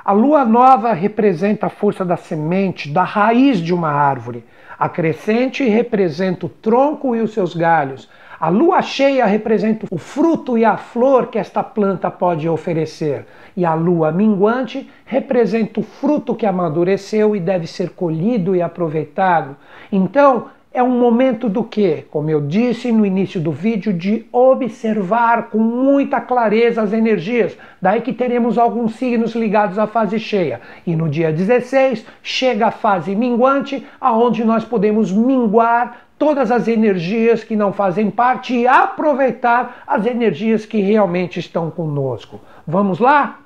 a 0.05 0.11
Lua 0.11 0.45
nova 0.45 0.93
representa 0.93 1.65
a 1.65 1.69
força 1.69 2.05
da 2.05 2.15
semente, 2.15 2.89
da 2.89 3.03
raiz 3.03 3.59
de 3.59 3.73
uma 3.73 3.89
árvore. 3.89 4.45
A 4.77 4.87
crescente 4.87 5.67
representa 5.67 6.45
o 6.45 6.49
tronco 6.49 7.15
e 7.15 7.21
os 7.21 7.33
seus 7.33 7.55
galhos. 7.55 8.07
A 8.39 8.49
lua 8.49 8.83
cheia 8.83 9.25
representa 9.25 9.87
o 9.89 9.97
fruto 9.97 10.59
e 10.59 10.63
a 10.63 10.77
flor 10.77 11.25
que 11.25 11.39
esta 11.39 11.63
planta 11.63 12.11
pode 12.11 12.47
oferecer, 12.47 13.25
e 13.55 13.65
a 13.65 13.73
lua 13.73 14.11
minguante 14.11 14.87
representa 15.05 15.79
o 15.79 15.83
fruto 15.83 16.35
que 16.35 16.45
amadureceu 16.45 17.35
e 17.35 17.39
deve 17.39 17.65
ser 17.65 17.89
colhido 17.91 18.55
e 18.55 18.61
aproveitado. 18.61 19.57
Então, 19.91 20.49
é 20.71 20.83
um 20.83 20.99
momento 20.99 21.49
do 21.49 21.63
que, 21.63 22.05
como 22.11 22.29
eu 22.29 22.39
disse 22.39 22.91
no 22.91 23.03
início 23.03 23.41
do 23.41 23.51
vídeo, 23.51 23.91
de 23.91 24.27
observar 24.31 25.49
com 25.49 25.57
muita 25.57 26.21
clareza 26.21 26.83
as 26.83 26.93
energias. 26.93 27.57
Daí 27.81 28.01
que 28.01 28.13
teremos 28.13 28.59
alguns 28.59 28.93
signos 28.97 29.33
ligados 29.33 29.79
à 29.79 29.87
fase 29.87 30.19
cheia. 30.19 30.61
E 30.85 30.95
no 30.95 31.09
dia 31.09 31.33
16 31.33 32.05
chega 32.21 32.67
a 32.67 32.71
fase 32.71 33.15
minguante, 33.15 33.83
aonde 33.99 34.43
nós 34.43 34.63
podemos 34.63 35.11
minguar 35.11 36.06
todas 36.17 36.51
as 36.51 36.67
energias 36.67 37.43
que 37.43 37.55
não 37.55 37.71
fazem 37.71 38.09
parte 38.09 38.55
e 38.55 38.67
aproveitar 38.67 39.83
as 39.85 40.05
energias 40.05 40.65
que 40.65 40.81
realmente 40.81 41.39
estão 41.39 41.69
conosco. 41.69 42.39
Vamos 42.65 42.99
lá? 42.99 43.39